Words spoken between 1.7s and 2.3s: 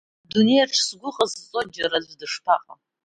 џьара аӡә